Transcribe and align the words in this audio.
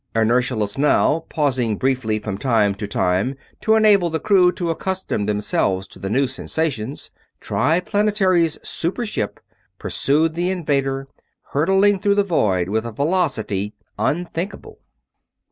Inertialess 0.15 0.79
now, 0.79 1.25
pausing 1.29 1.77
briefly 1.77 2.17
from 2.17 2.35
time 2.35 2.73
to 2.73 2.87
time 2.87 3.35
to 3.59 3.75
enable 3.75 4.09
the 4.09 4.19
crew 4.19 4.51
to 4.53 4.71
accustom 4.71 5.27
themselves 5.27 5.87
to 5.89 5.99
the 5.99 6.09
new 6.09 6.25
sensations, 6.25 7.11
Triplanetary's 7.39 8.57
super 8.67 9.05
ship 9.05 9.39
pursued 9.77 10.33
the 10.33 10.49
invader; 10.49 11.07
hurtling 11.53 11.99
through 11.99 12.15
the 12.15 12.23
void 12.23 12.67
with 12.67 12.83
a 12.87 12.91
velocity 12.91 13.75
unthinkable. 13.99 14.79